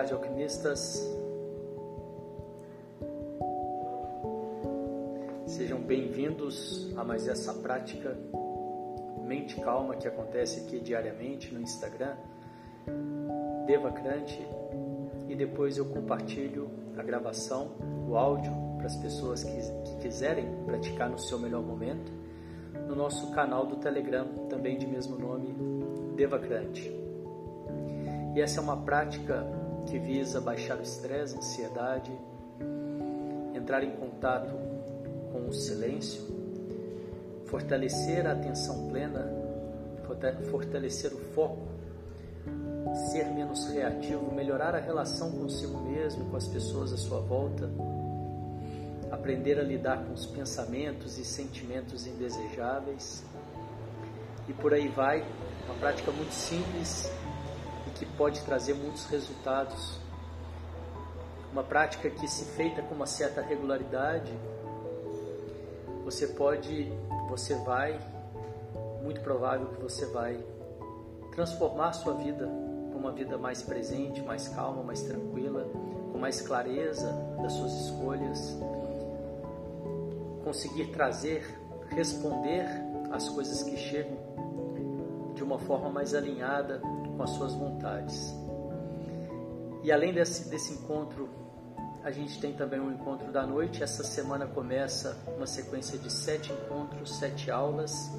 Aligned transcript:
Tarde, 0.00 0.14
alquimistas. 0.14 1.06
Sejam 5.44 5.78
bem-vindos 5.78 6.90
a 6.96 7.04
mais 7.04 7.28
essa 7.28 7.52
prática 7.52 8.16
Mente 9.22 9.60
Calma 9.60 9.96
que 9.96 10.08
acontece 10.08 10.60
aqui 10.60 10.80
diariamente 10.80 11.52
no 11.52 11.60
Instagram, 11.60 12.16
Devacrante, 13.66 14.42
e 15.28 15.36
depois 15.36 15.76
eu 15.76 15.84
compartilho 15.84 16.70
a 16.96 17.02
gravação, 17.02 17.72
o 18.08 18.16
áudio, 18.16 18.54
para 18.78 18.86
as 18.86 18.96
pessoas 18.96 19.44
que, 19.44 19.60
que 19.84 19.96
quiserem 19.98 20.64
praticar 20.64 21.10
no 21.10 21.18
seu 21.18 21.38
melhor 21.38 21.62
momento, 21.62 22.10
no 22.88 22.94
nosso 22.94 23.30
canal 23.32 23.66
do 23.66 23.76
Telegram, 23.76 24.46
também 24.48 24.78
de 24.78 24.86
mesmo 24.86 25.18
nome, 25.18 25.54
Devacrante. 26.16 26.90
E 28.34 28.40
essa 28.40 28.60
é 28.60 28.62
uma 28.62 28.78
prática 28.78 29.59
que 29.86 29.98
visa 29.98 30.40
baixar 30.40 30.78
o 30.78 30.82
estresse, 30.82 31.34
a 31.34 31.38
ansiedade, 31.38 32.12
entrar 33.54 33.82
em 33.82 33.90
contato 33.92 34.54
com 35.32 35.48
o 35.48 35.52
silêncio, 35.52 36.22
fortalecer 37.46 38.26
a 38.26 38.32
atenção 38.32 38.88
plena, 38.88 39.28
fortalecer 40.50 41.12
o 41.12 41.18
foco, 41.34 41.68
ser 43.10 43.26
menos 43.26 43.66
reativo, 43.68 44.32
melhorar 44.34 44.74
a 44.74 44.80
relação 44.80 45.30
consigo 45.32 45.78
mesmo, 45.80 46.30
com 46.30 46.36
as 46.36 46.48
pessoas 46.48 46.92
à 46.92 46.96
sua 46.96 47.20
volta, 47.20 47.70
aprender 49.10 49.58
a 49.58 49.62
lidar 49.62 50.04
com 50.04 50.12
os 50.12 50.26
pensamentos 50.26 51.18
e 51.18 51.24
sentimentos 51.24 52.06
indesejáveis. 52.06 53.24
E 54.48 54.52
por 54.52 54.72
aí 54.72 54.88
vai, 54.88 55.24
uma 55.66 55.74
prática 55.74 56.10
muito 56.10 56.32
simples 56.32 57.10
que 58.00 58.06
pode 58.16 58.40
trazer 58.40 58.72
muitos 58.72 59.04
resultados. 59.04 60.00
Uma 61.52 61.62
prática 61.62 62.08
que, 62.08 62.26
se 62.26 62.46
feita 62.56 62.80
com 62.80 62.94
uma 62.94 63.06
certa 63.06 63.42
regularidade, 63.42 64.32
você 66.02 66.28
pode, 66.28 66.90
você 67.28 67.54
vai, 67.56 68.00
muito 69.02 69.20
provável 69.20 69.66
que 69.68 69.82
você 69.82 70.06
vai 70.06 70.42
transformar 71.32 71.92
sua 71.92 72.14
vida 72.14 72.48
para 72.88 72.98
uma 72.98 73.12
vida 73.12 73.36
mais 73.36 73.62
presente, 73.62 74.22
mais 74.22 74.48
calma, 74.48 74.82
mais 74.82 75.02
tranquila, 75.02 75.68
com 76.10 76.18
mais 76.18 76.40
clareza 76.40 77.12
das 77.42 77.52
suas 77.52 77.72
escolhas, 77.72 78.56
conseguir 80.42 80.86
trazer, 80.86 81.44
responder 81.90 82.64
às 83.10 83.28
coisas 83.28 83.62
que 83.62 83.76
chegam 83.76 84.16
de 85.34 85.44
uma 85.44 85.58
forma 85.58 85.90
mais 85.90 86.14
alinhada 86.14 86.80
com 87.20 87.24
as 87.24 87.30
suas 87.32 87.52
vontades. 87.52 88.34
E 89.82 89.92
além 89.92 90.10
desse, 90.10 90.48
desse 90.48 90.72
encontro, 90.72 91.28
a 92.02 92.10
gente 92.10 92.40
tem 92.40 92.54
também 92.54 92.80
um 92.80 92.90
encontro 92.90 93.30
da 93.30 93.46
noite. 93.46 93.82
Essa 93.82 94.02
semana 94.02 94.46
começa 94.46 95.18
uma 95.36 95.46
sequência 95.46 95.98
de 95.98 96.10
sete 96.10 96.50
encontros, 96.50 97.18
sete 97.18 97.50
aulas, 97.50 98.10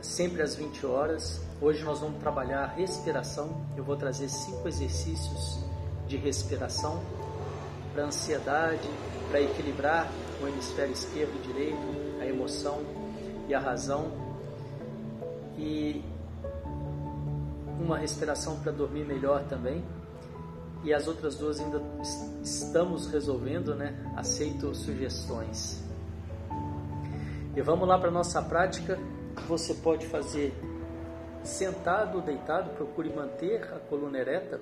sempre 0.00 0.40
às 0.40 0.54
20 0.54 0.86
horas. 0.86 1.40
Hoje 1.60 1.82
nós 1.82 1.98
vamos 1.98 2.20
trabalhar 2.20 2.62
a 2.62 2.66
respiração. 2.68 3.60
Eu 3.76 3.82
vou 3.82 3.96
trazer 3.96 4.28
cinco 4.28 4.68
exercícios 4.68 5.58
de 6.06 6.16
respiração 6.16 7.02
para 7.92 8.04
ansiedade, 8.04 8.88
para 9.28 9.40
equilibrar 9.40 10.08
o 10.40 10.46
hemisfério 10.46 10.92
esquerdo 10.92 11.32
e 11.42 11.46
direito, 11.48 12.20
a 12.20 12.24
emoção 12.24 12.82
e 13.48 13.54
a 13.54 13.58
razão. 13.58 14.12
E 15.58 16.11
uma 17.82 17.98
respiração 17.98 18.60
para 18.60 18.72
dormir 18.72 19.04
melhor 19.04 19.44
também. 19.44 19.84
E 20.84 20.92
as 20.92 21.06
outras 21.06 21.36
duas 21.36 21.60
ainda 21.60 21.80
estamos 22.42 23.06
resolvendo, 23.06 23.74
né? 23.74 24.12
Aceito 24.16 24.74
sugestões. 24.74 25.82
E 27.54 27.60
vamos 27.60 27.86
lá 27.86 27.98
para 27.98 28.08
a 28.08 28.12
nossa 28.12 28.40
prática. 28.42 28.98
Você 29.46 29.74
pode 29.74 30.06
fazer 30.06 30.54
sentado 31.44 32.18
ou 32.18 32.22
deitado, 32.22 32.70
procure 32.70 33.10
manter 33.10 33.62
a 33.72 33.78
coluna 33.78 34.18
ereta. 34.18 34.60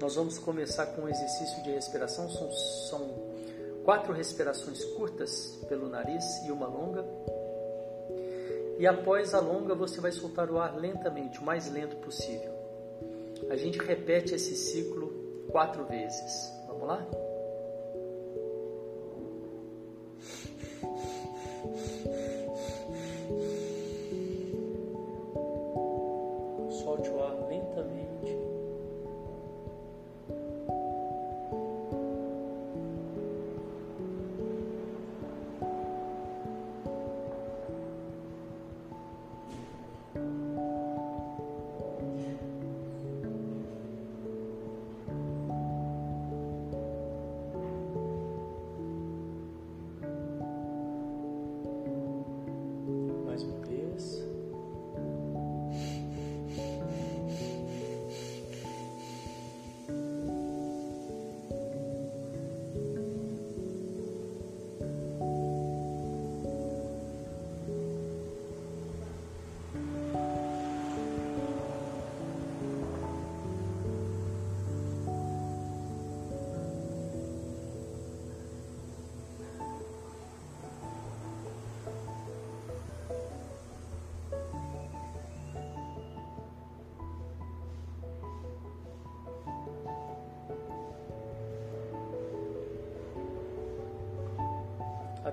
Nós 0.00 0.16
vamos 0.16 0.38
começar 0.38 0.86
com 0.86 1.02
um 1.02 1.08
exercício 1.08 1.62
de 1.62 1.70
respiração. 1.70 2.28
São, 2.28 2.50
são 2.50 3.34
quatro 3.84 4.12
respirações 4.12 4.84
curtas 4.96 5.64
pelo 5.68 5.88
nariz 5.88 6.24
e 6.46 6.50
uma 6.50 6.66
longa. 6.66 7.04
E 8.78 8.86
após 8.86 9.34
a 9.34 9.40
longa, 9.40 9.74
você 9.74 10.00
vai 10.00 10.10
soltar 10.12 10.50
o 10.50 10.58
ar 10.58 10.76
lentamente, 10.76 11.38
o 11.38 11.44
mais 11.44 11.70
lento 11.70 11.96
possível. 11.96 12.52
A 13.50 13.56
gente 13.56 13.78
repete 13.78 14.34
esse 14.34 14.54
ciclo 14.56 15.46
quatro 15.50 15.84
vezes. 15.84 16.52
Vamos 16.66 16.88
lá? 16.88 17.06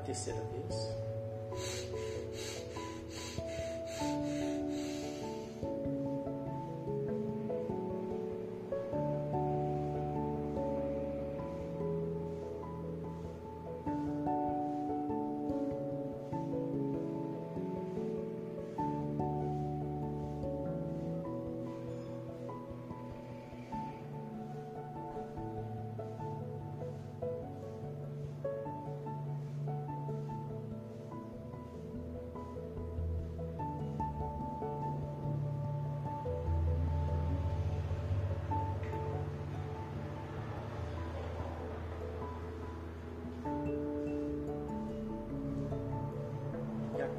Terceira 0.02 0.42
vez. 0.54 1.11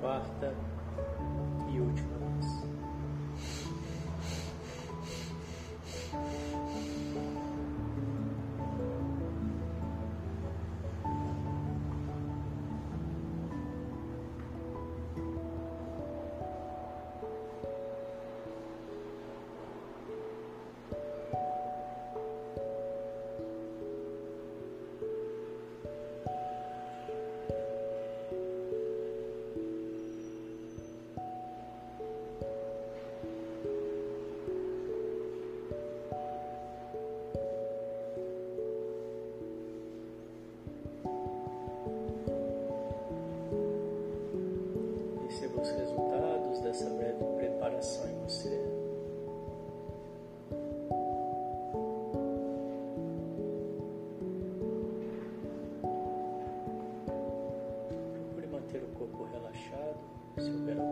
Basta. 0.03 0.62
Super. 60.43 60.92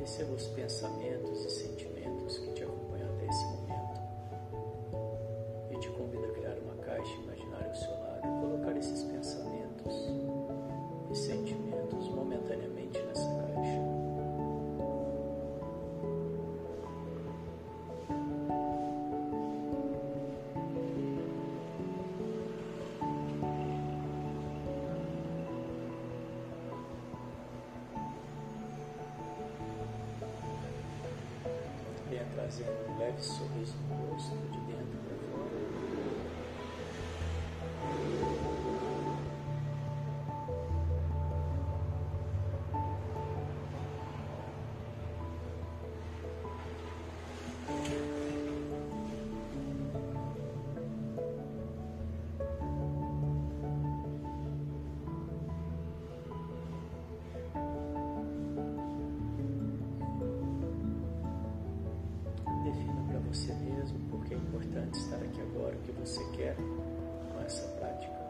Perceba 0.00 0.32
os 0.32 0.46
pensamentos 0.46 1.44
e 1.44 1.50
sentimentos 1.50 2.38
que 2.38 2.52
te 2.52 2.62
acompanham 2.62 2.79
trazendo 32.40 32.72
um 32.88 32.98
leve 32.98 33.20
sorriso 33.20 33.74
no 33.88 34.12
rosto, 34.12 34.34
de 34.50 34.60
dentro 34.60 34.98
para 35.04 35.19
fora. 65.60 65.76
você 65.92 66.24
quer 66.36 66.56
com 66.56 67.40
essa 67.44 67.66
prática. 67.78 68.29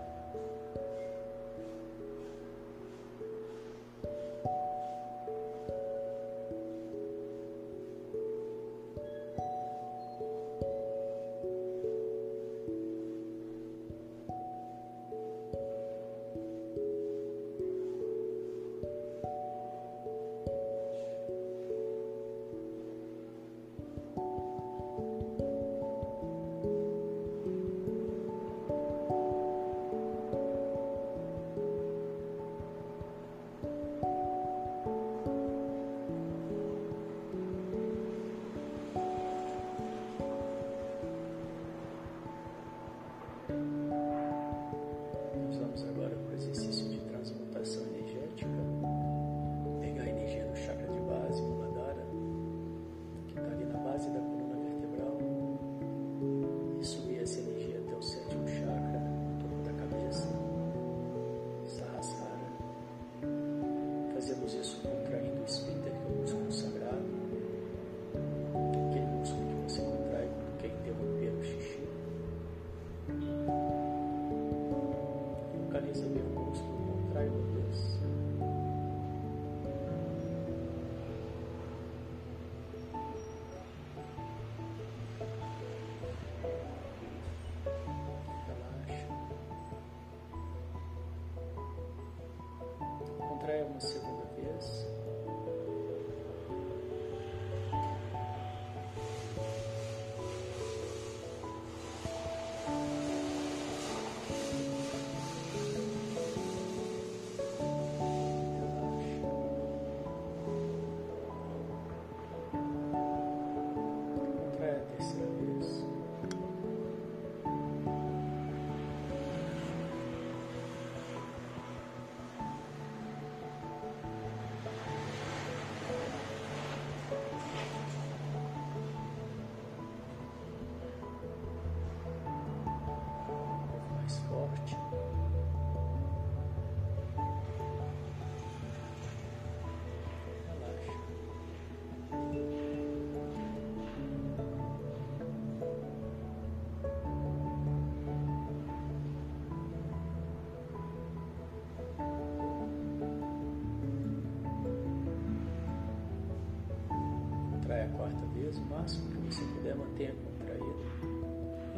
o 158.58 158.62
máximo 158.62 159.08
que 159.10 159.34
você 159.34 159.44
puder 159.54 159.74
manter 159.74 160.14
contraído. 160.14 160.80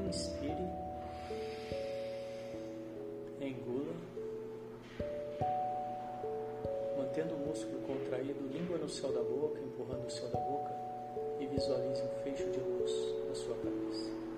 Inspire, 0.08 0.68
engula, 3.40 3.94
mantendo 6.98 7.34
o 7.34 7.46
músculo 7.46 7.80
contraído, 7.82 8.48
língua 8.52 8.78
no 8.78 8.88
céu 8.88 9.12
da 9.12 9.22
boca, 9.22 9.60
empurrando 9.60 10.06
o 10.06 10.10
céu 10.10 10.28
da 10.28 10.38
boca 10.38 10.72
e 11.40 11.46
visualize 11.46 12.02
um 12.02 12.22
fecho 12.22 12.50
de 12.50 12.60
luz 12.60 12.92
na 13.28 13.34
sua 13.34 13.56
cabeça. 13.56 14.31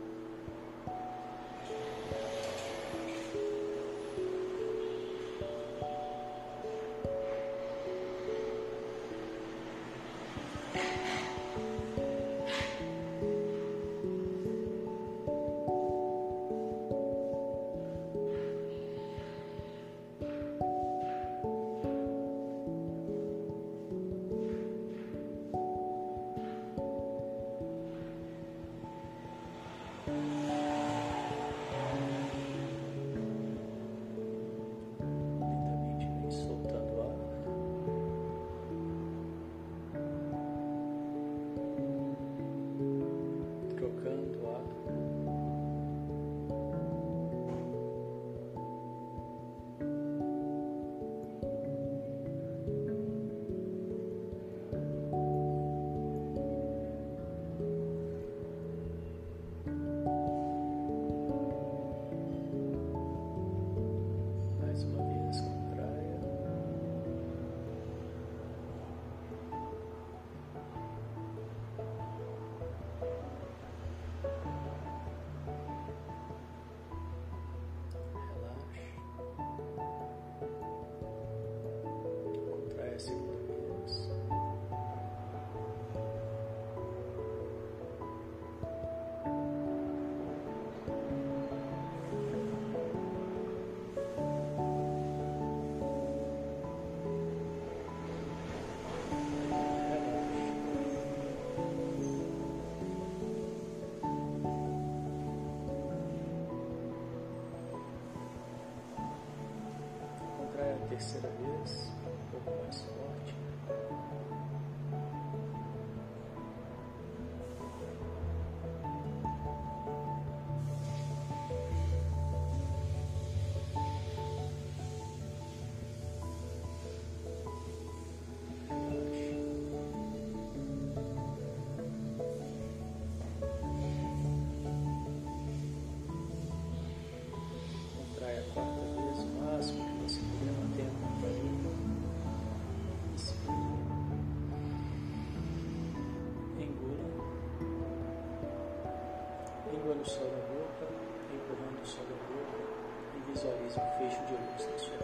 Um 153.76 153.98
fecho 153.98 154.22
de 154.24 154.34
luz 154.34 154.66
na 154.70 154.78
sua 154.78 155.03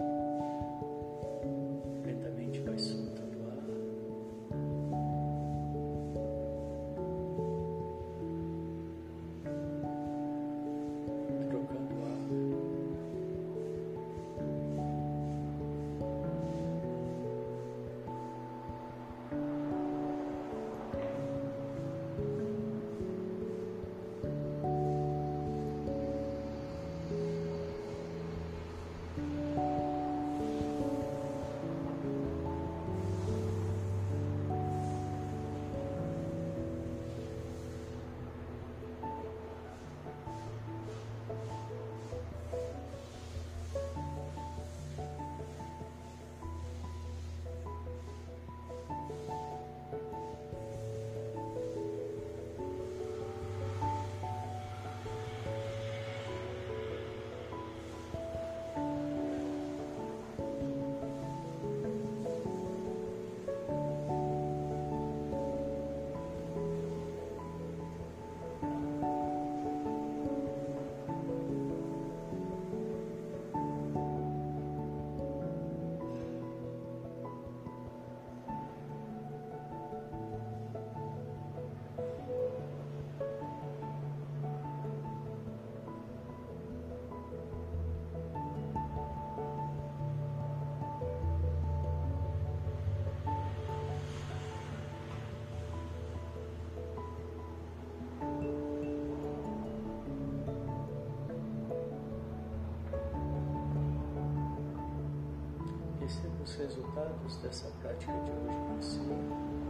os 106.43 106.55
resultados 106.55 107.35
dessa 107.37 107.69
prática 107.81 108.11
de 108.11 108.31
hoje 108.31 108.57
com 108.67 109.60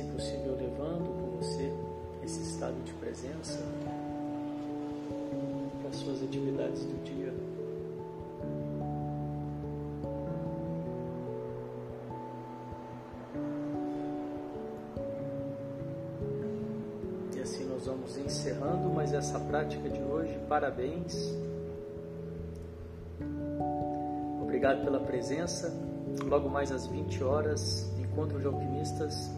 se 0.00 0.04
possível, 0.04 0.56
levando 0.56 1.10
com 1.20 1.36
você 1.36 1.70
esse 2.24 2.40
estado 2.40 2.74
de 2.84 2.92
presença 2.94 3.58
para 5.80 5.90
as 5.90 5.96
suas 5.96 6.22
atividades 6.22 6.84
do 6.84 7.04
dia. 7.04 7.34
E 17.36 17.42
assim 17.42 17.64
nós 17.66 17.84
vamos 17.84 18.16
encerrando 18.16 18.88
mais 18.90 19.12
essa 19.12 19.38
prática 19.38 19.88
de 19.88 20.02
hoje. 20.02 20.38
Parabéns. 20.48 21.14
Obrigado 24.42 24.82
pela 24.82 25.00
presença. 25.00 25.70
Logo 26.24 26.48
mais 26.48 26.72
às 26.72 26.86
20 26.86 27.22
horas, 27.22 27.90
encontro 27.98 28.40
de 28.40 28.46
alquimistas 28.46 29.30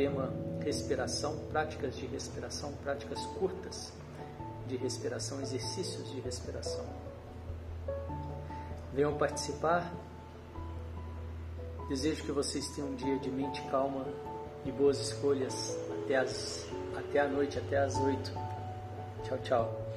tema 0.00 0.32
respiração, 0.64 1.36
práticas 1.50 1.94
de 1.94 2.06
respiração, 2.06 2.72
práticas 2.82 3.20
curtas 3.38 3.92
de 4.66 4.74
respiração, 4.76 5.42
exercícios 5.42 6.10
de 6.10 6.20
respiração. 6.20 6.86
Venham 8.94 9.14
participar. 9.18 9.92
Desejo 11.90 12.24
que 12.24 12.32
vocês 12.32 12.66
tenham 12.68 12.88
um 12.88 12.94
dia 12.94 13.18
de 13.18 13.30
mente 13.30 13.60
calma 13.70 14.06
e 14.64 14.72
boas 14.72 14.98
escolhas 14.98 15.76
até, 16.02 16.16
as, 16.16 16.66
até 16.96 17.20
a 17.20 17.28
noite, 17.28 17.58
até 17.58 17.78
as 17.78 17.98
8. 17.98 18.32
Tchau, 19.24 19.38
tchau. 19.42 19.89